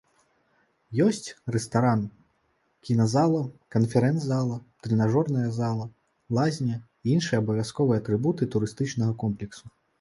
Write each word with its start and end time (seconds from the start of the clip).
Ёсць 1.07 1.27
рэстаран, 1.55 2.01
кіназала, 2.89 3.43
канферэнц-зала, 3.77 4.57
трэнажорная 4.87 5.47
зала, 5.61 5.87
лазня 6.41 6.81
і 7.05 7.15
іншыя 7.19 7.37
абавязковыя 7.47 7.97
атрыбуты 8.07 8.43
турыстычнага 8.57 9.13
комплексу. 9.25 9.65